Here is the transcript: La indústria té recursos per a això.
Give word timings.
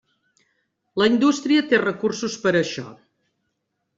La 1.01 1.07
indústria 1.11 1.65
té 1.73 1.81
recursos 1.83 2.39
per 2.45 2.53
a 2.55 2.57
això. 2.63 2.87